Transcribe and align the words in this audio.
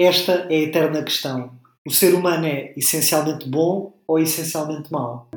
Esta 0.00 0.46
é 0.48 0.54
a 0.54 0.60
eterna 0.60 1.02
questão. 1.02 1.50
O 1.84 1.90
ser 1.90 2.14
humano 2.14 2.46
é 2.46 2.72
essencialmente 2.76 3.48
bom 3.48 3.92
ou 4.06 4.20
essencialmente 4.20 4.92
mau? 4.92 5.28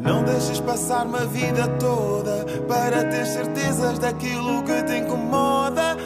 Não 0.00 0.24
deixes 0.24 0.58
passar 0.58 1.06
uma 1.06 1.24
vida 1.26 1.68
toda 1.78 2.44
para 2.66 3.04
ter 3.04 3.24
certezas 3.24 4.00
daquilo 4.00 4.64
que 4.64 4.82
te 4.82 4.96
incomoda. 4.98 5.96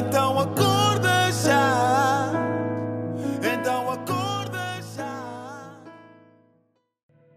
Então 0.00 0.36
acorda 0.36 1.30
já. 1.30 2.32
Então 3.40 3.88
acorda 3.88 4.82
já. 4.96 5.76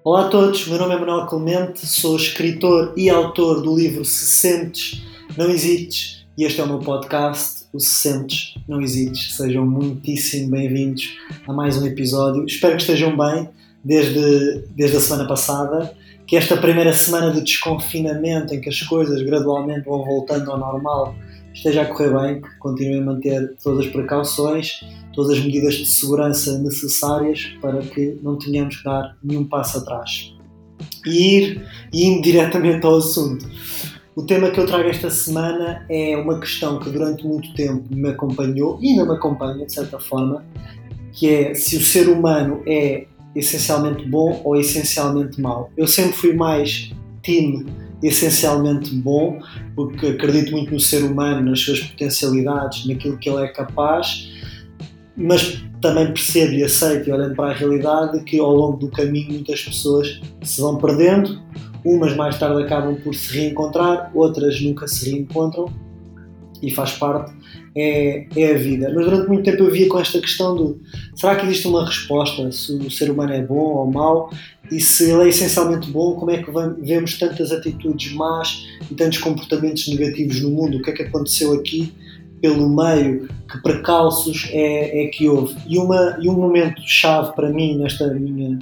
Olá 0.04 0.26
a 0.26 0.30
todos, 0.30 0.66
meu 0.66 0.80
nome 0.80 0.96
é 0.96 0.98
Manuel 0.98 1.28
Clemente, 1.28 1.86
sou 1.86 2.16
escritor 2.16 2.96
e 2.98 3.08
autor 3.08 3.62
do 3.62 3.78
livro 3.78 4.04
Se 4.04 4.26
Sentes, 4.26 5.04
Não 5.38 5.48
Hesites 5.48 6.26
e 6.36 6.44
este 6.44 6.60
é 6.60 6.64
o 6.64 6.68
meu 6.68 6.80
podcast, 6.80 7.61
o 7.74 7.80
Se 7.80 8.10
Sentes, 8.10 8.56
Não 8.68 8.82
Hesites. 8.82 9.36
Sejam 9.36 9.66
muitíssimo 9.66 10.52
bem-vindos 10.52 11.18
a 11.48 11.54
mais 11.54 11.82
um 11.82 11.86
episódio. 11.86 12.45
Espero 12.45 12.76
que 12.76 12.82
estejam 12.82 13.16
bem 13.16 13.48
desde, 13.84 14.66
desde 14.76 14.98
a 14.98 15.00
semana 15.00 15.28
passada, 15.28 15.95
que 16.28 16.36
esta 16.36 16.58
primeira 16.58 16.94
semana 16.94 17.31
de 17.31 17.42
desconfinamento 17.42 18.54
em 18.54 18.59
que 18.59 18.70
as 18.70 18.81
coisas 18.81 19.22
gradualmente 19.22 19.86
vão 19.86 20.04
voltando 20.04 20.52
ao 20.52 20.58
normal 20.58 21.16
esteja 21.54 21.81
a 21.81 21.86
correr 21.86 22.14
bem, 22.14 22.42
que 22.42 22.58
continuem 22.59 23.02
a 23.02 23.05
manter 23.05 23.55
todas 23.62 23.86
as 23.86 23.92
precauções, 23.92 24.81
todas 25.14 25.38
as 25.38 25.44
medidas 25.44 25.76
de 25.76 25.86
segurança 25.86 26.58
necessárias 26.59 27.53
para 27.62 27.81
que 27.81 28.17
não 28.22 28.38
tenhamos 28.38 28.78
que 28.78 28.84
dar 28.84 29.17
nenhum 29.23 29.45
passo 29.45 29.78
atrás. 29.78 30.34
E 31.06 31.38
ir 31.38 31.66
indo 31.92 32.22
diretamente 32.22 32.86
ao 32.86 32.98
assunto. 32.98 33.45
O 34.14 34.24
tema 34.24 34.52
que 34.52 34.60
eu 34.60 34.66
trago 34.66 34.90
esta 34.90 35.10
semana 35.10 35.86
é 35.90 36.18
uma 36.18 36.38
questão 36.38 36.78
que 36.80 36.90
durante 36.90 37.26
muito 37.26 37.54
tempo 37.54 37.86
me 37.90 38.10
acompanhou 38.10 38.78
e 38.82 38.90
ainda 38.90 39.06
me 39.06 39.14
acompanha, 39.14 39.66
de 39.66 39.74
certa 39.74 39.98
forma, 40.00 40.44
que 41.14 41.30
é 41.30 41.54
se 41.54 41.78
o 41.78 41.82
ser 41.82 42.10
humano 42.10 42.62
é 42.68 43.06
essencialmente 43.34 44.06
bom 44.06 44.42
ou 44.44 44.58
essencialmente 44.58 45.40
mau. 45.40 45.72
Eu 45.78 45.88
sempre 45.88 46.12
fui 46.12 46.34
mais 46.34 46.92
time 47.23 47.66
essencialmente 48.03 48.94
bom, 48.95 49.40
porque 49.76 50.08
acredito 50.08 50.52
muito 50.52 50.73
no 50.73 50.80
ser 50.80 51.03
humano, 51.03 51.50
nas 51.50 51.62
suas 51.62 51.80
potencialidades, 51.80 52.86
naquilo 52.88 53.18
que 53.18 53.30
ele 53.30 53.46
é 53.46 53.48
capaz, 53.48 54.30
mas 55.16 55.64
também 55.81 56.08
percebo 56.08 56.52
e 56.53 56.64
aceito, 56.66 57.09
olhando 57.09 57.34
para 57.34 57.52
a 57.52 57.53
realidade, 57.53 58.22
que 58.25 58.38
ao 58.40 58.53
longo 58.53 58.78
do 58.78 58.90
caminho 58.90 59.31
muitas 59.31 59.62
pessoas 59.62 60.20
se 60.44 60.59
vão 60.59 60.78
perdendo 60.78 61.40
Umas 61.84 62.16
mais 62.16 62.38
tarde 62.38 62.62
acabam 62.64 62.96
por 62.96 63.16
se 63.16 63.36
reencontrar, 63.36 64.12
outras 64.14 64.62
nunca 64.62 64.88
se 64.88 65.10
reencontram 65.10 65.72
e 66.62 66.70
faz 66.70 66.92
parte, 66.94 67.34
é, 67.76 68.28
é 68.36 68.52
a 68.52 68.58
vida. 68.58 68.92
Mas 68.94 69.06
durante 69.06 69.28
muito 69.28 69.44
tempo 69.44 69.64
eu 69.64 69.72
via 69.72 69.88
com 69.88 70.00
esta 70.00 70.20
questão 70.20 70.56
do 70.56 70.80
será 71.16 71.36
que 71.36 71.46
existe 71.46 71.68
uma 71.68 71.86
resposta 71.86 72.52
se 72.52 72.74
o 72.74 72.92
ser 72.92 73.09
humano 73.09 73.34
é 73.34 73.42
bom 73.42 73.56
ou 73.56 73.92
mau 73.92 74.32
e 74.72 74.80
se 74.80 75.12
ele 75.12 75.24
é 75.24 75.30
essencialmente 75.30 75.90
bom, 75.90 76.16
como 76.16 76.32
é 76.32 76.42
que 76.42 76.52
vemos 76.82 77.18
tantas 77.18 77.52
atitudes 77.52 78.14
más 78.14 78.68
e 78.90 78.96
tantos 78.96 79.18
comportamentos 79.18 79.88
negativos 79.88 80.42
no 80.42 80.52
mundo? 80.52 80.78
O 80.78 80.82
que 80.82 80.92
é 80.92 80.94
que 80.94 81.04
aconteceu 81.04 81.54
aqui 81.54 81.94
pelo 82.42 82.70
meio? 82.70 83.28
Que 83.52 83.62
precalços 83.62 84.48
é, 84.52 85.06
é 85.06 85.08
que 85.08 85.28
houve? 85.28 85.56
E, 85.68 85.78
uma, 85.78 86.18
e 86.22 86.30
um 86.30 86.34
momento 86.34 86.82
chave 86.86 87.34
para 87.34 87.50
mim 87.50 87.78
nesta 87.78 88.08
minha 88.14 88.59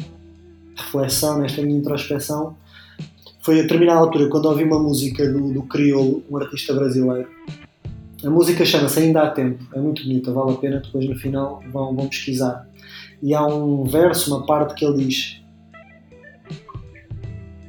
reflexão, 0.76 1.40
nesta 1.40 1.62
minha 1.62 1.78
introspeção, 1.78 2.56
foi 3.50 3.62
a 3.62 3.62
determinada 3.64 4.00
altura 4.00 4.30
quando 4.30 4.46
ouvi 4.46 4.64
uma 4.64 4.78
música 4.78 5.28
do, 5.28 5.52
do 5.52 5.64
Criolo, 5.64 6.24
um 6.30 6.38
artista 6.38 6.72
brasileiro. 6.72 7.28
A 8.24 8.30
música 8.30 8.64
chama-se 8.64 9.00
Ainda 9.00 9.24
há 9.24 9.32
Tempo, 9.32 9.64
é 9.74 9.80
muito 9.80 10.04
bonita, 10.04 10.32
vale 10.32 10.52
a 10.52 10.54
pena, 10.54 10.80
depois 10.86 11.10
no 11.10 11.16
final 11.16 11.60
vão, 11.74 11.96
vão 11.96 12.08
pesquisar. 12.08 12.70
E 13.24 13.34
há 13.34 13.44
um 13.48 13.86
verso, 13.86 14.36
uma 14.36 14.46
parte 14.46 14.76
que 14.76 14.86
ele 14.86 15.04
diz: 15.04 15.42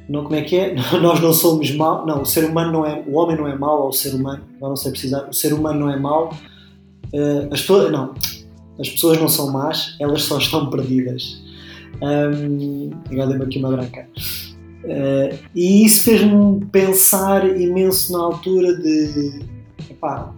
não, 0.07 0.21
como 0.21 0.35
é 0.35 0.43
que 0.43 0.55
é? 0.55 0.75
Nós 1.01 1.19
não 1.19 1.33
somos 1.33 1.71
mau, 1.71 2.05
não, 2.05 2.21
o 2.21 2.25
ser 2.27 2.45
humano 2.45 2.71
não 2.71 2.85
é, 2.85 3.03
o 3.07 3.15
homem 3.15 3.35
não 3.35 3.47
é 3.47 3.57
mau, 3.57 3.81
ou 3.81 3.89
o 3.89 3.91
ser 3.91 4.13
humano, 4.13 4.43
não 4.61 4.75
sei 4.75 4.91
precisar, 4.91 5.27
o 5.27 5.33
ser 5.33 5.51
humano 5.51 5.79
não 5.79 5.89
é 5.89 5.97
mau, 5.97 6.31
uh, 7.11 7.51
as 7.51 7.61
pessoas, 7.61 7.91
não, 7.91 8.13
as 8.79 8.87
pessoas 8.87 9.19
não 9.19 9.27
são 9.27 9.51
más, 9.51 9.95
elas 9.99 10.21
só 10.21 10.37
estão 10.37 10.69
perdidas. 10.69 11.41
Um, 12.03 12.91
agora 13.11 13.29
dei-me 13.29 13.45
aqui 13.45 13.57
uma 13.57 13.71
branca. 13.71 14.07
Uh, 14.83 15.37
e 15.53 15.85
isso 15.85 16.03
fez-me 16.03 16.65
pensar 16.71 17.47
imenso 17.59 18.13
na 18.13 18.19
altura 18.19 18.75
de 18.77 19.41
epá, 19.89 20.33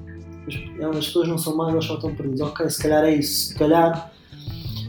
as, 0.47 0.95
as 0.97 1.05
pessoas 1.07 1.27
não 1.29 1.37
são 1.37 1.55
más, 1.55 1.71
elas 1.71 1.85
só 1.85 1.95
estão 1.95 2.13
perdidas. 2.13 2.41
Ok, 2.41 2.69
se 2.69 2.81
calhar 2.81 3.03
é 3.05 3.15
isso. 3.15 3.49
Se 3.49 3.55
calhar 3.55 4.11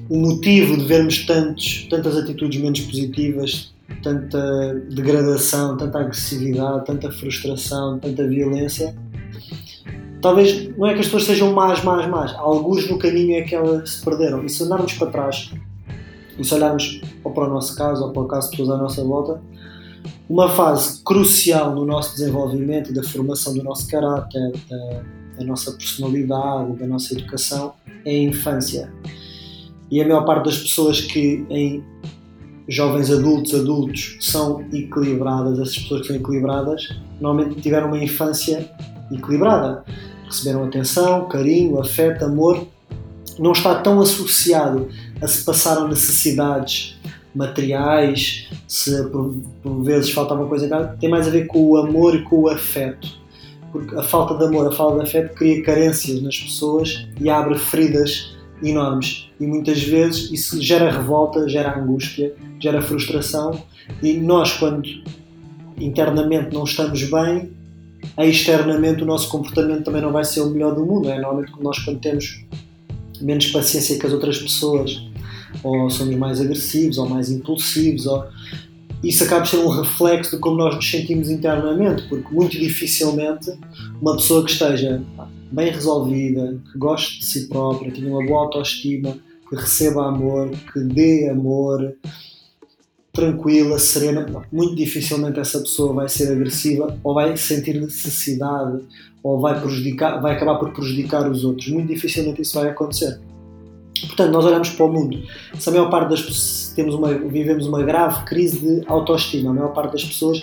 o 0.08 0.16
motivo 0.18 0.76
de 0.76 0.84
vermos 0.84 1.24
tantos, 1.24 1.86
tantas 1.88 2.16
atitudes 2.16 2.60
menos 2.60 2.80
positivas, 2.80 3.72
tanta 4.02 4.74
degradação, 4.90 5.76
tanta 5.76 6.00
agressividade, 6.00 6.84
tanta 6.84 7.10
frustração, 7.10 7.98
tanta 7.98 8.26
violência, 8.26 8.94
talvez 10.20 10.76
não 10.76 10.86
é 10.86 10.94
que 10.94 11.00
as 11.00 11.06
pessoas 11.06 11.24
sejam 11.24 11.52
más, 11.52 11.84
más, 11.84 12.08
más. 12.08 12.34
Alguns 12.34 12.88
no 12.90 12.98
caminho 12.98 13.36
é 13.36 13.42
que 13.42 13.54
elas 13.54 13.90
se 13.90 14.04
perderam. 14.04 14.44
E 14.44 14.48
se 14.48 14.62
andarmos 14.64 14.94
para 14.94 15.10
trás 15.10 15.52
e 16.38 16.44
se 16.44 16.54
olharmos 16.54 17.00
ou 17.22 17.32
para 17.32 17.44
o 17.44 17.50
nosso 17.50 17.76
caso 17.76 18.04
ou 18.04 18.12
para 18.12 18.22
o 18.22 18.26
caso 18.26 18.50
de 18.50 18.56
pessoas 18.56 18.78
à 18.78 18.82
nossa 18.82 19.04
volta, 19.04 19.40
uma 20.28 20.48
fase 20.48 21.02
crucial 21.02 21.74
no 21.74 21.84
nosso 21.84 22.16
desenvolvimento 22.16 22.92
da 22.92 23.02
formação 23.02 23.54
do 23.54 23.62
nosso 23.62 23.86
caráter, 23.88 24.52
da, 24.68 25.02
da 25.38 25.44
nossa 25.44 25.72
personalidade, 25.72 26.72
da 26.74 26.86
nossa 26.86 27.14
educação, 27.14 27.74
é 28.04 28.10
a 28.10 28.22
infância. 28.22 28.92
E 29.90 30.00
a 30.00 30.04
maior 30.04 30.24
parte 30.24 30.46
das 30.46 30.58
pessoas 30.58 31.00
que 31.00 31.44
em 31.50 31.84
jovens 32.68 33.10
adultos, 33.10 33.54
adultos, 33.54 34.16
são 34.20 34.64
equilibradas, 34.72 35.58
essas 35.58 35.78
pessoas 35.78 36.00
que 36.02 36.06
são 36.08 36.16
equilibradas, 36.16 36.88
normalmente 37.20 37.60
tiveram 37.60 37.88
uma 37.88 38.02
infância 38.02 38.68
equilibrada. 39.12 39.84
Receberam 40.26 40.64
atenção, 40.64 41.28
carinho, 41.28 41.78
afeto, 41.78 42.24
amor. 42.24 42.66
Não 43.38 43.52
está 43.52 43.74
tão 43.76 44.00
associado 44.00 44.88
a 45.20 45.26
se 45.26 45.44
passaram 45.44 45.88
necessidades 45.88 46.96
materiais, 47.34 48.48
se 48.68 49.02
por, 49.08 49.34
por 49.62 49.82
vezes 49.82 50.16
alguma 50.16 50.46
coisa 50.46 50.66
em 50.66 50.68
casa, 50.68 50.96
tem 51.00 51.10
mais 51.10 51.26
a 51.26 51.30
ver 51.30 51.46
com 51.46 51.58
o 51.58 51.76
amor 51.76 52.14
e 52.14 52.22
com 52.22 52.42
o 52.42 52.48
afeto. 52.48 53.08
Porque 53.72 53.94
a 53.96 54.02
falta 54.02 54.34
de 54.34 54.44
amor, 54.44 54.68
a 54.68 54.72
falta 54.72 54.98
de 54.98 55.08
afeto 55.08 55.34
cria 55.34 55.62
carências 55.62 56.22
nas 56.22 56.38
pessoas 56.38 57.06
e 57.20 57.28
abre 57.28 57.58
feridas 57.58 58.34
enormes. 58.62 59.28
E 59.40 59.46
muitas 59.46 59.82
vezes 59.82 60.30
isso 60.30 60.62
gera 60.62 60.90
revolta, 60.90 61.48
gera 61.48 61.76
angústia, 61.76 62.32
gera 62.60 62.80
frustração. 62.80 63.60
E 64.00 64.14
nós, 64.14 64.52
quando 64.52 64.88
internamente 65.76 66.54
não 66.54 66.62
estamos 66.62 67.02
bem, 67.02 67.50
externamente 68.18 69.02
o 69.02 69.06
nosso 69.06 69.28
comportamento 69.28 69.82
também 69.82 70.02
não 70.02 70.12
vai 70.12 70.24
ser 70.24 70.40
o 70.40 70.50
melhor 70.50 70.74
do 70.74 70.86
mundo. 70.86 71.08
É 71.08 71.18
normalmente 71.18 71.52
nós, 71.60 71.78
quando 71.80 71.98
temos 71.98 72.44
menos 73.20 73.46
paciência 73.48 73.98
que 73.98 74.06
as 74.06 74.12
outras 74.12 74.38
pessoas 74.38 75.00
ou 75.62 75.88
somos 75.90 76.16
mais 76.16 76.40
agressivos, 76.40 76.98
ou 76.98 77.08
mais 77.08 77.30
impulsivos, 77.30 78.06
ou... 78.06 78.24
isso 79.02 79.24
acaba 79.24 79.42
por 79.42 79.48
ser 79.48 79.58
um 79.58 79.68
reflexo 79.68 80.36
de 80.36 80.38
como 80.38 80.56
nós 80.56 80.74
nos 80.74 80.90
sentimos 80.90 81.30
internamente, 81.30 82.02
porque 82.08 82.34
muito 82.34 82.58
dificilmente 82.58 83.52
uma 84.00 84.16
pessoa 84.16 84.44
que 84.44 84.50
esteja 84.50 85.02
bem 85.52 85.70
resolvida, 85.70 86.58
que 86.72 86.78
goste 86.78 87.20
de 87.20 87.24
si 87.24 87.48
própria, 87.48 87.92
tenha 87.92 88.08
uma 88.08 88.26
boa 88.26 88.42
autoestima, 88.42 89.16
que 89.48 89.56
receba 89.56 90.08
amor, 90.08 90.50
que 90.72 90.80
dê 90.80 91.28
amor, 91.28 91.94
tranquila, 93.14 93.78
serena, 93.78 94.26
muito 94.52 94.74
dificilmente 94.74 95.38
essa 95.38 95.60
pessoa 95.60 95.94
vai 95.94 96.08
ser 96.08 96.32
agressiva 96.32 96.98
ou 97.02 97.14
vai 97.14 97.36
sentir 97.36 97.80
necessidade 97.80 98.80
ou 99.22 99.40
vai 99.40 99.58
prejudicar, 99.58 100.20
vai 100.20 100.34
acabar 100.34 100.56
por 100.56 100.72
prejudicar 100.72 101.30
os 101.30 101.44
outros. 101.44 101.68
Muito 101.68 101.86
dificilmente 101.86 102.42
isso 102.42 102.58
vai 102.58 102.68
acontecer. 102.68 103.20
Portanto, 104.00 104.32
nós 104.32 104.44
olhamos 104.44 104.70
para 104.70 104.84
o 104.84 104.92
mundo. 104.92 105.22
Se 105.58 105.68
a 105.68 105.72
maior 105.72 105.88
parte 105.88 106.10
das 106.10 106.20
pessoas 106.20 106.72
temos 106.74 106.94
uma, 106.96 107.14
vivemos 107.14 107.66
uma 107.68 107.82
grave 107.84 108.24
crise 108.24 108.58
de 108.58 108.82
autoestima, 108.88 109.50
a 109.50 109.54
maior 109.54 109.72
parte 109.72 109.92
das 109.92 110.04
pessoas 110.04 110.42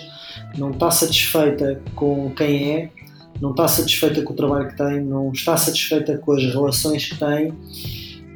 não 0.56 0.70
está 0.70 0.90
satisfeita 0.90 1.80
com 1.94 2.32
quem 2.34 2.72
é, 2.72 2.90
não 3.38 3.50
está 3.50 3.68
satisfeita 3.68 4.22
com 4.22 4.32
o 4.32 4.36
trabalho 4.36 4.68
que 4.68 4.76
tem, 4.76 5.04
não 5.04 5.30
está 5.30 5.56
satisfeita 5.58 6.16
com 6.16 6.32
as 6.32 6.42
relações 6.42 7.06
que 7.06 7.18
tem, 7.18 7.52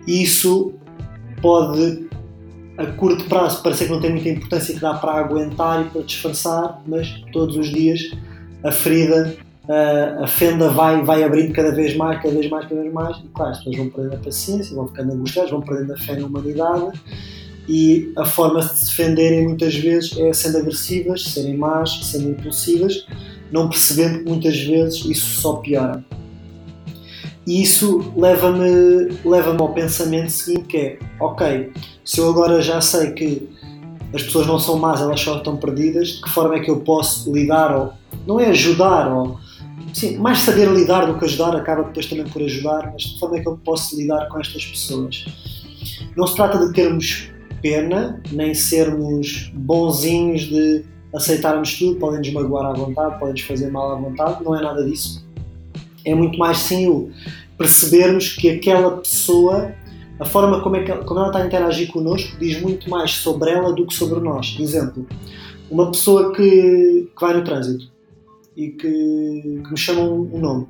isso 0.06 0.74
pode 1.40 2.05
a 2.78 2.86
curto 2.86 3.24
prazo 3.24 3.62
parecer 3.62 3.86
que 3.86 3.92
não 3.92 4.00
tem 4.00 4.10
muita 4.10 4.28
importância 4.28 4.74
que 4.74 4.80
dá 4.80 4.94
para 4.94 5.12
aguentar 5.12 5.86
e 5.86 5.90
para 5.90 6.02
disfarçar, 6.02 6.82
mas 6.86 7.08
todos 7.32 7.56
os 7.56 7.68
dias 7.68 8.12
a 8.62 8.72
ferida 8.72 9.36
uh, 9.64 10.24
a 10.24 10.26
fenda 10.26 10.68
vai, 10.68 11.02
vai 11.02 11.22
abrindo 11.22 11.52
cada 11.52 11.72
vez 11.72 11.96
mais, 11.96 12.20
cada 12.20 12.34
vez 12.34 12.48
mais, 12.50 12.68
cada 12.68 12.80
vez 12.80 12.92
mais, 12.92 13.16
e 13.18 13.28
claro, 13.28 13.52
as 13.52 13.58
pessoas 13.58 13.76
vão 13.76 13.90
perdendo 13.90 14.14
a 14.14 14.18
paciência, 14.18 14.74
vão 14.74 14.88
ficando 14.88 15.12
angustiadas, 15.12 15.50
vão 15.50 15.60
perdendo 15.60 15.92
a 15.92 15.96
fé 15.96 16.16
na 16.16 16.26
humanidade, 16.26 17.00
e 17.68 18.12
a 18.16 18.24
forma 18.24 18.60
de 18.60 18.78
se 18.78 18.86
defenderem 18.86 19.44
muitas 19.44 19.74
vezes 19.74 20.16
é 20.18 20.32
sendo 20.32 20.58
agressivas, 20.58 21.24
serem 21.24 21.56
más, 21.56 21.98
sendo 22.04 22.30
impulsivas, 22.30 23.06
não 23.50 23.68
percebendo 23.68 24.20
que 24.20 24.30
muitas 24.30 24.58
vezes 24.58 25.04
isso 25.04 25.40
só 25.40 25.54
piora. 25.54 26.04
E 27.46 27.62
isso 27.62 28.12
leva-me 28.16 29.08
leva 29.24 29.56
ao 29.56 29.72
pensamento 29.72 30.30
seguinte 30.30 30.66
que 30.66 30.76
é, 30.76 30.98
ok, 31.20 31.72
se 32.04 32.18
eu 32.18 32.28
agora 32.28 32.60
já 32.60 32.80
sei 32.80 33.12
que 33.12 33.48
as 34.12 34.22
pessoas 34.22 34.46
não 34.46 34.58
são 34.58 34.78
más, 34.78 35.00
elas 35.00 35.20
só 35.20 35.36
estão 35.36 35.56
perdidas, 35.56 36.08
de 36.08 36.22
que 36.22 36.30
forma 36.30 36.56
é 36.56 36.60
que 36.60 36.70
eu 36.70 36.80
posso 36.80 37.32
lidar 37.32 37.76
ou 37.76 37.92
não 38.26 38.40
é 38.40 38.46
ajudar 38.48 39.12
ou 39.12 39.38
sim, 39.94 40.16
mais 40.16 40.38
saber 40.38 40.68
lidar 40.68 41.06
do 41.06 41.18
que 41.18 41.24
ajudar 41.24 41.54
acaba 41.54 41.84
depois 41.84 42.06
também 42.06 42.26
por 42.26 42.42
ajudar, 42.42 42.90
mas 42.92 43.02
de 43.02 43.14
que 43.14 43.20
forma 43.20 43.36
é 43.36 43.40
que 43.40 43.48
eu 43.48 43.56
posso 43.64 43.96
lidar 43.96 44.26
com 44.28 44.40
estas 44.40 44.64
pessoas? 44.64 45.24
Não 46.16 46.26
se 46.26 46.34
trata 46.34 46.58
de 46.58 46.72
termos 46.72 47.30
pena, 47.62 48.20
nem 48.32 48.54
sermos 48.54 49.52
bonzinhos 49.54 50.42
de 50.42 50.84
aceitarmos 51.14 51.78
tudo, 51.78 51.98
podem-nos 52.00 52.32
magoar 52.32 52.66
à 52.66 52.72
vontade, 52.72 53.18
podem-nos 53.18 53.42
fazer 53.42 53.70
mal 53.70 53.92
à 53.92 53.94
vontade, 53.94 54.42
não 54.42 54.56
é 54.56 54.60
nada 54.60 54.84
disso 54.84 55.25
é 56.06 56.14
muito 56.14 56.38
mais 56.38 56.58
sim 56.58 56.88
o 56.88 57.10
percebermos 57.58 58.28
que 58.28 58.48
aquela 58.48 58.98
pessoa, 58.98 59.74
a 60.20 60.24
forma 60.24 60.62
como, 60.62 60.76
é 60.76 60.84
que 60.84 60.92
como 61.04 61.20
ela 61.20 61.28
está 61.28 61.40
a 61.40 61.46
interagir 61.46 61.90
connosco, 61.90 62.38
diz 62.38 62.60
muito 62.60 62.88
mais 62.88 63.10
sobre 63.10 63.50
ela 63.50 63.72
do 63.72 63.86
que 63.86 63.94
sobre 63.94 64.20
nós. 64.20 64.56
Exemplo, 64.58 65.06
uma 65.70 65.90
pessoa 65.90 66.32
que, 66.32 67.08
que 67.14 67.20
vai 67.20 67.34
no 67.34 67.44
trânsito 67.44 67.90
e 68.56 68.68
que, 68.68 69.62
que 69.64 69.70
me 69.70 69.76
chama 69.76 70.02
um, 70.02 70.38
nome. 70.38 70.66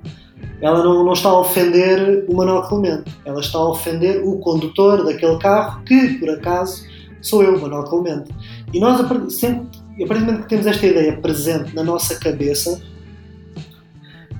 Ela 0.60 0.82
não, 0.82 1.04
não 1.04 1.12
está 1.12 1.28
a 1.28 1.38
ofender 1.38 2.24
o 2.28 2.34
Manuel 2.34 2.62
Clemente, 2.62 3.10
ela 3.24 3.40
está 3.40 3.58
a 3.58 3.68
ofender 3.68 4.22
o 4.24 4.38
condutor 4.38 5.04
daquele 5.04 5.38
carro 5.38 5.82
que, 5.84 6.14
por 6.18 6.30
acaso, 6.30 6.84
sou 7.20 7.42
eu, 7.42 7.60
Manuel 7.60 7.84
Clemente. 7.84 8.30
E 8.72 8.80
nós, 8.80 9.00
sempre, 9.32 9.68
a 10.02 10.06
partir 10.06 10.24
do 10.24 10.26
momento 10.26 10.42
que 10.42 10.48
temos 10.48 10.66
esta 10.66 10.86
ideia 10.86 11.16
presente 11.16 11.74
na 11.74 11.82
nossa 11.82 12.18
cabeça, 12.18 12.82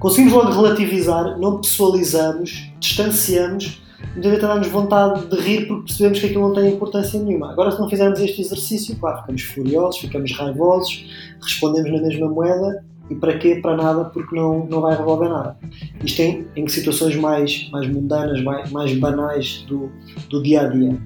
Conseguimos 0.06 0.34
logo 0.34 0.52
relativizar, 0.52 1.36
não 1.36 1.60
pessoalizamos, 1.60 2.70
distanciamos, 2.78 3.82
muitas 4.12 4.30
vezes 4.30 4.40
dá-nos 4.40 4.68
vontade 4.68 5.26
de 5.26 5.34
rir 5.34 5.66
porque 5.66 5.86
percebemos 5.86 6.20
que 6.20 6.26
aquilo 6.26 6.42
não 6.42 6.54
tem 6.54 6.72
importância 6.72 7.20
nenhuma. 7.20 7.50
Agora, 7.50 7.72
se 7.72 7.80
não 7.80 7.90
fizermos 7.90 8.20
este 8.20 8.40
exercício, 8.40 8.94
claro, 9.00 9.22
ficamos 9.22 9.42
furiosos, 9.42 10.00
ficamos 10.00 10.32
raivosos, 10.32 11.06
respondemos 11.42 11.90
na 11.90 12.06
mesma 12.06 12.28
moeda 12.28 12.84
e 13.10 13.16
para 13.16 13.36
quê? 13.36 13.56
Para 13.60 13.76
nada, 13.76 14.04
porque 14.04 14.36
não, 14.36 14.64
não 14.66 14.80
vai 14.80 14.96
resolver 14.96 15.28
nada. 15.28 15.56
Isto 16.04 16.22
em, 16.22 16.46
em 16.54 16.68
situações 16.68 17.16
mais, 17.16 17.68
mais 17.72 17.88
mundanas, 17.88 18.40
mais, 18.44 18.70
mais 18.70 18.96
banais 18.96 19.64
do, 19.66 19.90
do 20.30 20.40
dia 20.40 20.60
a 20.60 20.68
dia. 20.68 20.96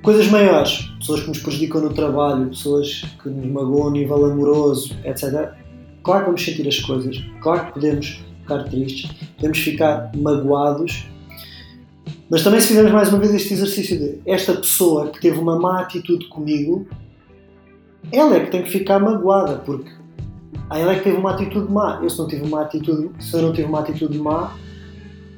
Coisas 0.00 0.28
maiores, 0.28 0.82
pessoas 1.00 1.22
que 1.22 1.26
nos 1.28 1.40
prejudicam 1.40 1.80
no 1.80 1.92
trabalho, 1.92 2.50
pessoas 2.50 3.04
que 3.20 3.28
nos 3.28 3.46
magoam 3.46 3.88
a 3.88 3.90
nível 3.90 4.24
amoroso, 4.26 4.94
etc 5.04 5.63
Claro 6.04 6.20
que 6.20 6.26
vamos 6.26 6.44
sentir 6.44 6.68
as 6.68 6.78
coisas, 6.80 7.24
claro 7.40 7.66
que 7.66 7.72
podemos 7.72 8.22
ficar 8.42 8.64
tristes, 8.64 9.10
podemos 9.36 9.58
ficar 9.58 10.12
magoados, 10.14 11.06
mas 12.30 12.42
também 12.42 12.60
se 12.60 12.68
fizermos 12.68 12.92
mais 12.92 13.08
uma 13.08 13.18
vez 13.18 13.34
este 13.34 13.54
exercício 13.54 13.98
de 13.98 14.20
esta 14.26 14.52
pessoa 14.52 15.08
que 15.08 15.18
teve 15.18 15.38
uma 15.38 15.58
má 15.58 15.80
atitude 15.80 16.26
comigo, 16.28 16.86
ela 18.12 18.36
é 18.36 18.40
que 18.40 18.50
tem 18.50 18.62
que 18.62 18.70
ficar 18.70 18.98
magoada, 18.98 19.56
porque 19.56 19.90
ela 20.70 20.92
é 20.92 20.98
que 20.98 21.04
teve 21.04 21.16
uma 21.16 21.32
atitude 21.32 21.72
má. 21.72 22.00
Eu 22.02 22.10
se 22.10 22.18
não 22.18 22.28
tive 22.28 22.42
uma 22.42 22.62
atitude, 22.62 23.10
se 23.18 23.34
eu 23.34 23.42
não 23.42 23.52
tive 23.52 23.68
uma 23.68 23.80
atitude 23.80 24.18
má, 24.18 24.54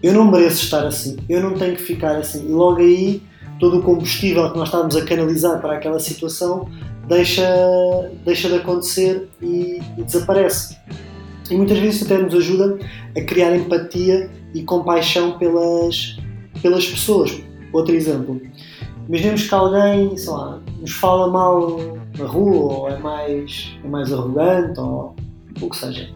eu 0.02 0.12
não 0.12 0.30
mereço 0.30 0.64
estar 0.64 0.84
assim, 0.84 1.16
eu 1.28 1.40
não 1.40 1.54
tenho 1.54 1.76
que 1.76 1.82
ficar 1.82 2.16
assim. 2.16 2.44
E 2.48 2.52
logo 2.52 2.80
aí 2.80 3.22
todo 3.58 3.78
o 3.78 3.82
combustível 3.82 4.50
que 4.52 4.58
nós 4.58 4.68
estávamos 4.68 4.96
a 4.96 5.04
canalizar 5.04 5.60
para 5.60 5.74
aquela 5.74 5.98
situação 5.98 6.68
deixa, 7.08 7.46
deixa 8.24 8.48
de 8.48 8.56
acontecer 8.56 9.28
e, 9.40 9.80
e 9.96 10.02
desaparece. 10.02 10.76
E 11.50 11.54
muitas 11.54 11.78
vezes 11.78 12.02
até 12.02 12.18
nos 12.18 12.34
ajuda 12.34 12.78
a 13.16 13.20
criar 13.22 13.56
empatia 13.56 14.30
e 14.52 14.62
compaixão 14.62 15.38
pelas, 15.38 16.16
pelas 16.60 16.86
pessoas. 16.86 17.40
Outro 17.72 17.94
exemplo. 17.94 18.40
Imaginemos 19.08 19.46
que 19.46 19.54
alguém, 19.54 20.16
sei 20.16 20.32
lá, 20.32 20.60
nos 20.80 20.92
fala 20.92 21.30
mal 21.30 21.78
na 22.18 22.24
rua, 22.24 22.74
ou 22.74 22.88
é 22.88 22.98
mais, 22.98 23.78
é 23.84 23.88
mais 23.88 24.12
arrogante, 24.12 24.80
ou 24.80 25.14
o 25.60 25.70
que 25.70 25.76
seja. 25.76 26.08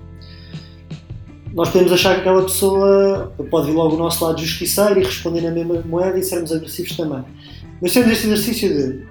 Nós 1.54 1.68
podemos 1.70 1.92
achar 1.92 2.14
que 2.14 2.20
aquela 2.20 2.42
pessoa 2.42 3.32
pode 3.50 3.66
vir 3.66 3.76
logo 3.76 3.96
o 3.96 3.98
nosso 3.98 4.24
lado 4.24 4.40
justiceiro 4.40 5.00
e 5.00 5.04
responder 5.04 5.40
na 5.40 5.50
mesma 5.50 5.82
moeda 5.82 6.18
e 6.18 6.22
sermos 6.22 6.52
agressivos 6.52 6.96
também. 6.96 7.24
Mas 7.82 7.92
temos 7.92 8.12
este 8.12 8.26
exercício 8.26 8.68
de 8.68 9.10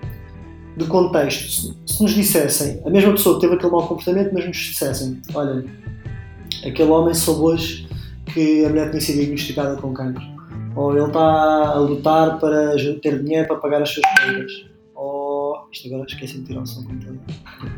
de 0.80 0.86
contexto, 0.86 1.76
se 1.86 2.02
nos 2.02 2.14
dissessem, 2.14 2.82
a 2.86 2.90
mesma 2.90 3.12
pessoa 3.12 3.36
que 3.36 3.42
teve 3.42 3.56
aquele 3.56 3.72
mau 3.72 3.86
comportamento, 3.86 4.34
mas 4.34 4.48
nos 4.48 4.56
dissessem, 4.56 5.22
olha, 5.34 5.66
aquele 6.66 6.90
homem 6.90 7.14
soube 7.14 7.42
hoje 7.42 7.88
que 8.34 8.64
a 8.64 8.70
mulher 8.70 8.90
tinha 8.90 9.02
sido 9.02 9.18
diagnosticada 9.18 9.76
com 9.76 9.94
cancro, 9.94 10.24
ou 10.76 10.96
ele 10.96 11.06
está 11.06 11.22
a 11.22 11.80
lutar 11.80 12.40
para 12.40 12.76
ter 13.02 13.22
dinheiro 13.22 13.48
para 13.48 13.58
pagar 13.58 13.82
as 13.82 13.90
suas 13.90 14.06
contas, 14.24 14.52
ou 14.96 15.68
isto 15.70 15.88
agora 15.88 16.08
esqueci 16.08 16.38
de 16.38 16.46
tirar 16.46 16.62
o 16.62 16.66
som 16.66 16.84
computador, 16.84 17.20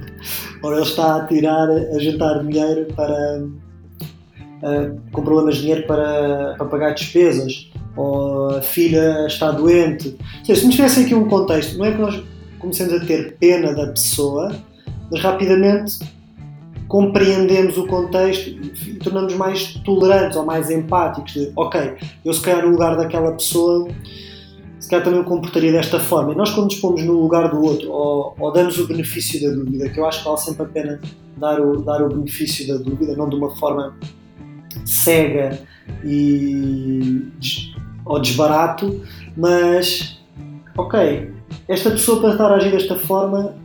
ou 0.61 0.73
ele 0.73 0.83
está 0.83 1.15
a 1.15 1.25
tirar, 1.25 1.69
a 1.69 1.99
juntar 1.99 2.43
dinheiro 2.43 2.85
para 2.93 3.47
com 5.11 5.23
problemas 5.23 5.55
de 5.55 5.61
dinheiro 5.61 5.87
para, 5.87 6.55
para 6.57 6.65
pagar 6.67 6.93
despesas, 6.93 7.69
ou 7.95 8.49
a 8.55 8.61
filha 8.61 9.25
está 9.27 9.51
doente. 9.51 10.15
Seja, 10.43 10.61
se 10.61 10.65
nos 10.65 10.75
tivessem 10.75 11.05
aqui 11.05 11.15
um 11.15 11.27
contexto, 11.27 11.77
não 11.77 11.85
é 11.85 11.91
que 11.91 12.01
nós 12.01 12.23
começamos 12.59 12.93
a 12.93 12.99
ter 12.99 13.37
pena 13.37 13.73
da 13.73 13.87
pessoa, 13.87 14.55
mas 15.11 15.21
rapidamente 15.21 15.99
compreendemos 16.87 17.77
o 17.77 17.87
contexto 17.87 18.49
e 18.49 18.95
tornamos 18.95 19.33
mais 19.35 19.75
tolerantes 19.85 20.37
ou 20.37 20.45
mais 20.45 20.69
empáticos. 20.69 21.33
De, 21.33 21.51
ok, 21.55 21.95
eu 22.23 22.33
se 22.33 22.41
calhar 22.41 22.65
no 22.65 22.71
lugar 22.71 22.97
daquela 22.97 23.31
pessoa, 23.31 23.87
se 24.77 24.89
calhar 24.89 25.03
também 25.03 25.21
me 25.21 25.25
comportaria 25.25 25.71
desta 25.71 25.99
forma. 25.99 26.33
E 26.33 26.35
nós, 26.35 26.51
quando 26.51 26.65
nos 26.65 26.75
pomos 26.75 27.03
no 27.03 27.13
lugar 27.13 27.49
do 27.49 27.61
outro 27.63 27.89
ou, 27.89 28.35
ou 28.37 28.51
damos 28.51 28.77
o 28.77 28.87
benefício 28.87 29.41
da 29.41 29.55
dúvida, 29.55 29.89
que 29.89 29.99
eu 29.99 30.05
acho 30.05 30.19
que 30.19 30.25
vale 30.25 30.37
sempre 30.37 30.63
a 30.63 30.65
pena 30.65 31.01
dar 31.37 31.61
o, 31.61 31.81
dar 31.81 32.03
o 32.03 32.09
benefício 32.09 32.67
da 32.67 32.75
dúvida, 32.75 33.15
não 33.15 33.29
de 33.29 33.35
uma 33.35 33.55
forma 33.55 33.95
cega 34.85 35.59
e 36.03 37.27
ou 38.05 38.19
desbarato, 38.19 39.01
mas 39.37 40.19
ok, 40.77 41.31
esta 41.67 41.91
pessoa 41.91 42.19
para 42.19 42.31
estar 42.31 42.51
a 42.51 42.55
agir 42.55 42.71
desta 42.71 42.95
forma 42.95 43.55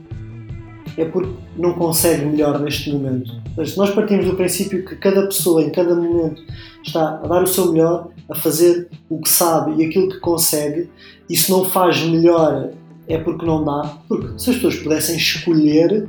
é 0.96 1.04
porque 1.04 1.32
não 1.56 1.74
consegue 1.74 2.24
melhor 2.24 2.58
neste 2.58 2.90
momento. 2.90 3.30
Mas 3.56 3.76
nós 3.76 3.90
partimos 3.90 4.26
do 4.26 4.34
princípio 4.34 4.84
que 4.84 4.96
cada 4.96 5.26
pessoa 5.26 5.62
em 5.62 5.70
cada 5.70 5.94
momento 5.94 6.42
está 6.82 7.20
a 7.22 7.26
dar 7.26 7.42
o 7.42 7.46
seu 7.46 7.72
melhor, 7.72 8.08
a 8.30 8.34
fazer 8.34 8.88
o 9.08 9.20
que 9.20 9.28
sabe 9.28 9.82
e 9.82 9.86
aquilo 9.86 10.08
que 10.08 10.18
consegue, 10.18 10.88
e 11.28 11.36
se 11.36 11.50
não 11.50 11.64
faz 11.64 12.02
melhor 12.02 12.70
é 13.08 13.18
porque 13.18 13.46
não 13.46 13.64
dá, 13.64 13.98
porque 14.08 14.38
se 14.38 14.50
as 14.50 14.56
pessoas 14.56 14.76
pudessem 14.76 15.16
escolher 15.16 16.08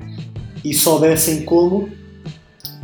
e 0.63 0.74
soubessem 0.74 1.43
como, 1.43 1.89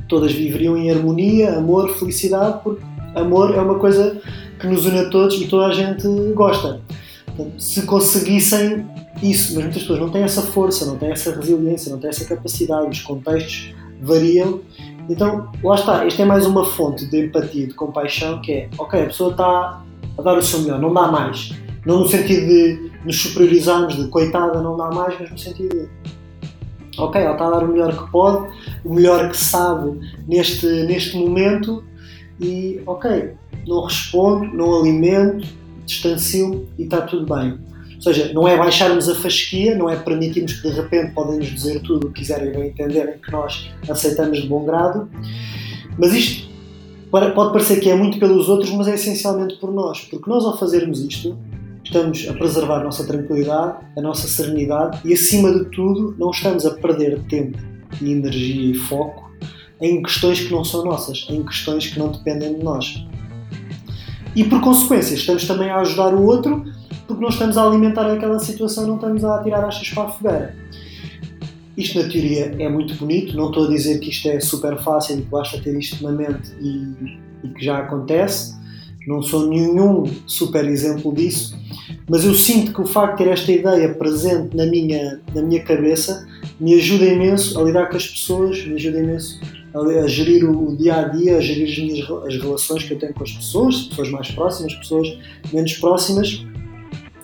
todas 0.08 0.32
viveriam 0.32 0.78
em 0.78 0.92
harmonia, 0.92 1.58
amor, 1.58 1.90
felicidade, 1.98 2.60
porque 2.64 2.84
amor 3.16 3.54
é 3.56 3.62
uma 3.62 3.76
coisa 3.76 4.22
que 4.60 4.68
nos 4.68 4.86
une 4.86 5.00
a 5.00 5.10
todos 5.10 5.36
e 5.42 5.48
toda 5.48 5.68
a 5.68 5.74
gente 5.74 6.08
gosta. 6.34 6.82
Portanto, 7.26 7.62
se 7.62 7.82
conseguissem 7.84 8.86
isso, 9.22 9.56
mas 9.56 9.64
muitas 9.64 9.82
pessoas 9.82 10.00
não 10.00 10.10
têm 10.10 10.24
essa 10.24 10.42
força, 10.42 10.86
não 10.86 10.98
têm 10.98 11.12
essa 11.12 11.34
resiliência, 11.36 11.92
não 11.92 12.00
têm 12.00 12.10
essa 12.10 12.26
capacidade, 12.26 12.90
os 12.90 13.02
contextos 13.02 13.74
variam. 14.02 14.62
Então, 15.10 15.52
lá 15.64 15.76
está, 15.76 16.06
esta 16.06 16.22
é 16.22 16.26
mais 16.26 16.46
uma 16.46 16.66
fonte 16.66 17.06
de 17.10 17.26
empatia, 17.26 17.68
de 17.68 17.74
compaixão, 17.74 18.42
que 18.42 18.52
é, 18.52 18.70
ok, 18.78 19.02
a 19.02 19.06
pessoa 19.06 19.32
está 19.32 19.84
a 20.18 20.22
dar 20.22 20.38
o 20.38 20.44
seu 20.44 20.60
melhor, 20.60 20.80
não 20.80 20.94
dá 20.94 21.08
mais. 21.08 21.52
Não 21.86 22.00
no 22.00 22.08
sentido 22.08 22.48
de 22.48 22.92
nos 23.04 23.22
superiorizarmos, 23.22 23.96
de 23.96 24.08
coitada, 24.08 24.62
não 24.62 24.78
dá 24.78 24.90
mais, 24.90 25.16
mas 25.20 25.30
no 25.30 25.38
sentido 25.38 25.70
de, 25.70 25.90
ok, 26.98 27.22
ela 27.22 27.34
está 27.34 27.48
a 27.48 27.50
dar 27.50 27.64
o 27.64 27.68
melhor 27.68 28.06
que 28.06 28.12
pode, 28.12 28.54
o 28.84 28.94
melhor 28.94 29.30
que 29.30 29.38
sabe 29.38 30.00
neste, 30.28 30.66
neste 30.66 31.18
momento 31.18 31.84
e, 32.40 32.82
ok, 32.86 33.32
não 33.68 33.84
respondo, 33.84 34.46
não 34.54 34.80
alimento, 34.80 35.48
distancio 35.86 36.68
e 36.78 36.84
está 36.84 37.02
tudo 37.02 37.34
bem. 37.34 37.58
Ou 37.96 38.02
seja, 38.02 38.34
não 38.34 38.48
é 38.48 38.58
baixarmos 38.58 39.08
a 39.08 39.16
fasquia, 39.16 39.78
não 39.78 39.90
é 39.90 39.96
permitirmos 39.96 40.54
que 40.54 40.70
de 40.70 40.76
repente 40.76 41.14
podem 41.14 41.38
nos 41.38 41.48
dizer 41.48 41.80
tudo 41.82 42.08
o 42.08 42.12
que 42.12 42.20
quiserem 42.20 42.50
e 42.50 42.68
entenderem 42.68 43.18
que 43.18 43.32
nós 43.32 43.72
aceitamos 43.90 44.42
de 44.42 44.48
bom 44.48 44.66
grado, 44.66 45.10
mas 45.98 46.14
isto 46.14 46.52
pode 47.10 47.54
parecer 47.54 47.80
que 47.80 47.90
é 47.90 47.96
muito 47.96 48.20
pelos 48.20 48.50
outros, 48.50 48.72
mas 48.72 48.88
é 48.88 48.96
essencialmente 48.96 49.56
por 49.56 49.72
nós, 49.72 50.02
porque 50.02 50.30
nós 50.30 50.44
ao 50.44 50.58
fazermos 50.58 51.00
isto 51.02 51.38
estamos 51.84 52.28
a 52.30 52.34
preservar 52.34 52.82
a 52.82 52.84
nossa 52.84 53.06
tranquilidade, 53.06 53.78
a 53.98 54.02
nossa 54.02 54.28
serenidade 54.28 55.00
e 55.06 55.14
acima 55.14 55.52
de 55.52 55.66
tudo 55.66 56.16
não 56.18 56.32
estamos 56.32 56.66
a 56.66 56.72
perder 56.72 57.22
tempo 57.24 57.58
e 58.02 58.12
energia 58.12 58.72
e 58.72 58.74
foco 58.74 59.32
em 59.82 60.02
questões 60.02 60.40
que 60.40 60.52
não 60.52 60.64
são 60.64 60.86
nossas, 60.86 61.28
em 61.30 61.44
questões 61.44 61.88
que 61.88 62.00
não 62.00 62.12
dependem 62.12 62.58
de 62.58 62.64
nós. 62.64 63.06
E 64.36 64.44
por 64.44 64.62
consequência, 64.62 65.14
estamos 65.14 65.46
também 65.46 65.70
a 65.70 65.80
ajudar 65.82 66.14
o 66.14 66.24
outro 66.24 66.64
porque 67.08 67.22
não 67.22 67.30
estamos 67.30 67.58
a 67.58 67.66
alimentar 67.66 68.10
aquela 68.12 68.40
situação, 68.40 68.88
não 68.88 68.96
estamos 68.96 69.24
a 69.26 69.44
tirar 69.44 69.64
achas 69.66 69.90
para 69.90 70.04
a 70.04 70.10
fogueira. 70.10 70.56
Isto 71.76 72.02
na 72.02 72.10
teoria 72.10 72.56
é 72.60 72.70
muito 72.70 72.96
bonito, 72.96 73.36
não 73.36 73.48
estou 73.48 73.66
a 73.66 73.70
dizer 73.70 74.00
que 74.00 74.10
isto 74.10 74.28
é 74.30 74.40
super 74.40 74.78
fácil 74.82 75.20
e 75.20 75.22
que 75.22 75.28
basta 75.28 75.60
ter 75.60 75.78
isto 75.78 76.04
na 76.04 76.12
mente 76.12 76.52
e, 76.62 77.18
e 77.44 77.50
que 77.50 77.66
já 77.66 77.80
acontece. 77.80 78.56
Não 79.08 79.22
sou 79.22 79.48
nenhum 79.48 80.04
super 80.26 80.66
exemplo 80.66 81.14
disso, 81.14 81.58
mas 82.10 82.24
eu 82.24 82.34
sinto 82.34 82.74
que 82.74 82.82
o 82.82 82.86
facto 82.86 83.18
de 83.18 83.24
ter 83.24 83.32
esta 83.32 83.52
ideia 83.52 83.94
presente 83.94 84.56
na 84.56 84.66
minha, 84.66 85.20
na 85.34 85.42
minha 85.42 85.62
cabeça 85.64 86.28
me 86.60 86.74
ajuda 86.76 87.06
imenso 87.06 87.60
a 87.60 87.64
lidar 87.64 87.90
com 87.90 87.98
as 87.98 88.08
pessoas, 88.08 88.66
me 88.66 88.76
ajuda 88.76 89.00
imenso 89.00 89.40
a, 89.74 89.80
a 89.80 90.08
gerir 90.08 90.50
o, 90.50 90.76
dia 90.76 90.96
a 90.96 91.04
dia, 91.10 91.38
a 91.38 91.42
gerir 91.42 91.70
as, 91.70 91.78
minhas, 91.78 92.26
as 92.26 92.42
relações 92.42 92.84
que 92.84 92.94
eu 92.94 93.00
tenho 93.00 93.14
com 93.14 93.24
as 93.24 93.32
pessoas, 93.32 93.82
pessoas 93.84 94.10
mais 94.10 94.32
próximas, 94.32 94.74
pessoas 94.76 95.18
menos 95.52 95.74
próximas, 95.74 96.46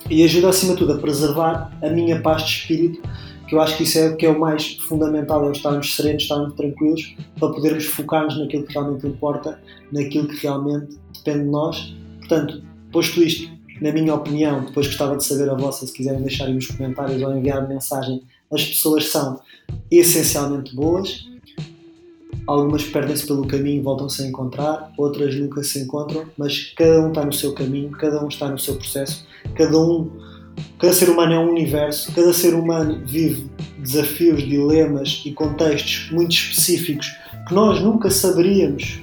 e 0.09 0.23
ajuda 0.23 0.49
acima 0.49 0.73
de 0.73 0.79
tudo 0.79 0.93
a 0.93 0.97
preservar 0.97 1.77
a 1.81 1.89
minha 1.89 2.19
paz 2.21 2.43
de 2.43 2.49
espírito, 2.49 3.01
que 3.49 3.55
eu 3.55 3.61
acho 3.61 3.77
que 3.77 3.83
isso 3.83 3.97
é 3.97 4.09
o 4.09 4.15
que 4.15 4.25
é 4.27 4.29
o 4.29 4.39
mais 4.39 4.75
fundamental, 4.75 5.49
é 5.49 5.51
estarmos 5.51 5.95
serenos, 5.95 6.21
estarmos 6.21 6.53
tranquilos, 6.53 7.15
para 7.39 7.49
podermos 7.49 7.85
focar-nos 7.85 8.37
naquilo 8.37 8.63
que 8.63 8.73
realmente 8.73 9.07
importa, 9.07 9.59
naquilo 9.91 10.27
que 10.27 10.35
realmente 10.35 10.99
depende 11.15 11.45
de 11.45 11.49
nós. 11.49 11.95
Portanto, 12.19 12.61
posto 12.91 13.23
isto, 13.23 13.51
na 13.81 13.91
minha 13.91 14.13
opinião, 14.13 14.65
depois 14.65 14.85
gostava 14.85 15.17
de 15.17 15.25
saber 15.25 15.49
a 15.49 15.55
vossa, 15.55 15.87
se 15.87 15.93
quiserem 15.93 16.21
deixar 16.21 16.45
aí 16.45 16.53
nos 16.53 16.67
comentários 16.67 17.19
ou 17.23 17.35
enviar 17.35 17.67
mensagem, 17.67 18.21
as 18.51 18.63
pessoas 18.63 19.07
são 19.07 19.39
essencialmente 19.89 20.75
boas, 20.75 21.27
algumas 22.45 22.83
perdem-se 22.83 23.25
pelo 23.25 23.47
caminho, 23.47 23.81
voltam-se 23.81 24.21
a 24.21 24.27
encontrar, 24.27 24.91
outras 24.95 25.35
nunca 25.35 25.63
se 25.63 25.79
encontram, 25.79 26.25
mas 26.37 26.71
cada 26.75 27.01
um 27.01 27.09
está 27.09 27.25
no 27.25 27.33
seu 27.33 27.53
caminho, 27.53 27.89
cada 27.91 28.23
um 28.23 28.27
está 28.27 28.47
no 28.47 28.59
seu 28.59 28.75
processo, 28.75 29.25
cada 29.55 29.75
um, 29.75 30.11
cada 30.79 30.93
ser 30.93 31.09
humano 31.09 31.33
é 31.33 31.39
um 31.39 31.49
universo, 31.49 32.11
cada 32.13 32.33
ser 32.33 32.55
humano 32.55 33.01
vive 33.05 33.49
desafios, 33.77 34.41
dilemas 34.41 35.21
e 35.25 35.31
contextos 35.33 36.09
muito 36.11 36.31
específicos 36.31 37.07
que 37.47 37.53
nós 37.53 37.81
nunca 37.81 38.09
saberíamos 38.09 38.99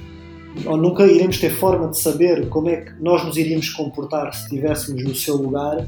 ou 0.65 0.75
nunca 0.75 1.05
iremos 1.05 1.37
ter 1.37 1.51
forma 1.51 1.89
de 1.89 1.99
saber 1.99 2.49
como 2.49 2.69
é 2.69 2.77
que 2.77 2.91
nós 2.99 3.23
nos 3.23 3.37
iríamos 3.37 3.69
comportar 3.69 4.33
se 4.33 4.43
estivéssemos 4.43 5.03
no 5.03 5.13
seu 5.13 5.35
lugar. 5.35 5.87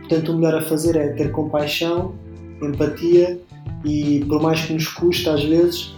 Portanto, 0.00 0.32
o 0.32 0.36
melhor 0.36 0.56
a 0.56 0.62
fazer 0.62 0.96
é 0.96 1.08
ter 1.14 1.32
compaixão, 1.32 2.14
empatia 2.60 3.40
e, 3.84 4.22
por 4.28 4.42
mais 4.42 4.60
que 4.60 4.74
nos 4.74 4.86
custe 4.88 5.28
às 5.30 5.42
vezes, 5.42 5.94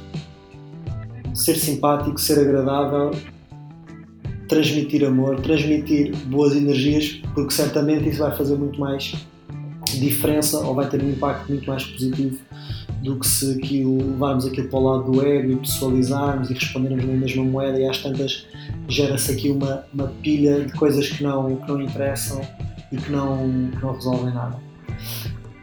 ser 1.34 1.56
simpático, 1.56 2.20
ser 2.20 2.38
agradável, 2.38 3.10
transmitir 4.48 5.04
amor, 5.04 5.40
transmitir 5.40 6.14
boas 6.26 6.54
energias, 6.54 7.20
porque 7.34 7.52
certamente 7.52 8.08
isso 8.08 8.18
vai 8.18 8.36
fazer 8.36 8.56
muito 8.56 8.78
mais 8.78 9.14
diferença 9.98 10.58
ou 10.58 10.74
vai 10.74 10.88
ter 10.88 11.02
um 11.02 11.10
impacto 11.10 11.48
muito 11.48 11.66
mais 11.66 11.84
positivo 11.84 12.38
do 13.02 13.18
que 13.18 13.26
se 13.26 13.52
aquilo, 13.52 13.98
levarmos 13.98 14.46
aquilo 14.46 14.68
para 14.68 14.78
o 14.78 14.82
lado 14.82 15.12
do 15.12 15.26
ego 15.26 15.52
e 15.52 15.56
pessoalizarmos 15.56 16.50
e 16.50 16.54
respondermos 16.54 17.04
na 17.04 17.12
mesma 17.12 17.44
moeda 17.44 17.78
e 17.78 17.88
às 17.88 17.98
tantas 17.98 18.46
gera-se 18.88 19.32
aqui 19.32 19.50
uma, 19.50 19.84
uma 19.92 20.08
pilha 20.22 20.64
de 20.64 20.72
coisas 20.72 21.08
que 21.08 21.22
não, 21.22 21.56
que 21.56 21.68
não 21.68 21.82
interessam 21.82 22.40
e 22.90 22.96
que 22.96 23.10
não, 23.10 23.70
que 23.70 23.82
não 23.82 23.94
resolvem 23.94 24.32
nada. 24.32 24.58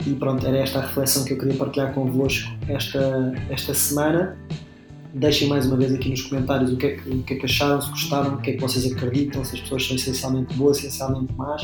E 0.05 0.13
pronto, 0.15 0.45
era 0.45 0.57
esta 0.57 0.79
a 0.79 0.81
reflexão 0.81 1.23
que 1.23 1.33
eu 1.33 1.37
queria 1.37 1.55
partilhar 1.55 1.93
convosco 1.93 2.51
esta, 2.67 3.33
esta 3.49 3.73
semana. 3.73 4.37
Deixem 5.13 5.47
mais 5.47 5.65
uma 5.65 5.75
vez 5.75 5.93
aqui 5.93 6.09
nos 6.09 6.21
comentários 6.21 6.71
o 6.71 6.77
que, 6.77 6.85
é 6.85 6.95
que, 6.95 7.09
o 7.09 7.23
que 7.23 7.33
é 7.33 7.37
que 7.37 7.45
acharam, 7.45 7.81
se 7.81 7.89
gostaram, 7.89 8.35
o 8.35 8.37
que 8.37 8.51
é 8.51 8.53
que 8.53 8.61
vocês 8.61 8.89
acreditam, 8.89 9.43
se 9.43 9.55
as 9.55 9.61
pessoas 9.61 9.85
são 9.85 9.95
essencialmente 9.95 10.53
boas, 10.55 10.77
essencialmente 10.77 11.33
más. 11.33 11.61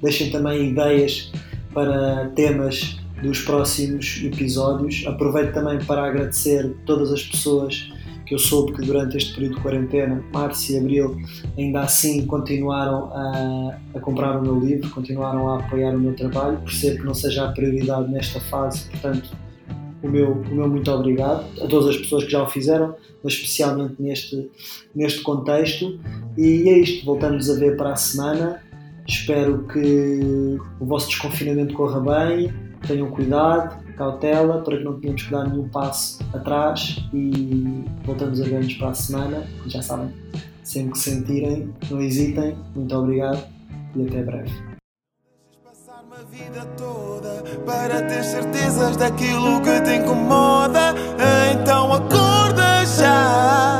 Deixem 0.00 0.30
também 0.30 0.70
ideias 0.70 1.32
para 1.72 2.28
temas 2.36 2.96
dos 3.20 3.40
próximos 3.40 4.22
episódios. 4.22 5.04
Aproveito 5.06 5.52
também 5.52 5.78
para 5.84 6.04
agradecer 6.04 6.76
todas 6.86 7.10
as 7.10 7.22
pessoas 7.22 7.92
que 8.26 8.34
eu 8.34 8.38
soube 8.38 8.72
que 8.72 8.82
durante 8.82 9.16
este 9.16 9.34
período 9.34 9.56
de 9.56 9.60
quarentena, 9.60 10.24
março 10.32 10.72
e 10.72 10.78
abril, 10.78 11.16
ainda 11.58 11.80
assim 11.80 12.24
continuaram 12.26 13.10
a, 13.12 13.76
a, 13.94 14.00
comprar 14.00 14.38
o 14.38 14.42
meu 14.42 14.58
livro, 14.58 14.88
continuaram 14.90 15.50
a 15.50 15.58
apoiar 15.58 15.94
o 15.94 16.00
meu 16.00 16.14
trabalho. 16.14 16.58
Percebo 16.58 16.98
que 16.98 17.04
não 17.04 17.14
seja 17.14 17.44
a 17.44 17.52
prioridade 17.52 18.10
nesta 18.10 18.40
fase, 18.40 18.88
portanto, 18.88 19.30
o 20.04 20.08
meu, 20.08 20.32
o 20.32 20.54
meu 20.54 20.68
muito 20.68 20.90
obrigado 20.90 21.46
a 21.62 21.66
todas 21.66 21.88
as 21.88 21.96
pessoas 21.96 22.24
que 22.24 22.30
já 22.30 22.42
o 22.42 22.46
fizeram, 22.46 22.94
mas 23.22 23.32
especialmente 23.32 23.94
neste, 23.98 24.50
neste 24.94 25.22
contexto. 25.22 25.98
E 26.36 26.68
é 26.68 26.78
isto, 26.78 27.06
voltamos 27.06 27.48
a 27.48 27.54
ver 27.54 27.76
para 27.76 27.92
a 27.92 27.96
semana. 27.96 28.62
Espero 29.08 29.66
que 29.66 30.58
o 30.78 30.84
vosso 30.84 31.08
desconfinamento 31.08 31.74
corra 31.74 32.00
bem, 32.00 32.52
tenham 32.86 33.10
cuidado, 33.10 33.82
cautela, 33.96 34.62
para 34.62 34.76
que 34.76 34.84
não 34.84 35.00
tenhamos 35.00 35.22
que 35.22 35.30
dar 35.30 35.48
nenhum 35.48 35.68
passo 35.68 36.22
atrás 36.34 37.02
e 37.12 37.84
voltamos 38.04 38.40
a 38.40 38.44
ver-nos 38.44 38.74
para 38.74 38.90
a 38.90 38.94
semana. 38.94 39.46
Já 39.66 39.80
sabem, 39.80 40.10
sempre 40.62 40.92
que 40.92 40.98
sentirem, 40.98 41.72
não 41.90 42.00
hesitem. 42.00 42.56
Muito 42.74 42.94
obrigado 42.94 43.42
e 43.96 44.06
até 44.06 44.22
breve 44.22 44.73
vida 46.34 46.66
toda 46.76 47.44
para 47.64 48.02
ter 48.02 48.24
certezas 48.24 48.96
daquilo 48.96 49.60
que 49.60 49.80
te 49.82 49.94
incomoda. 49.96 50.92
Então 51.52 51.92
acorda 51.92 52.84
já. 52.84 53.73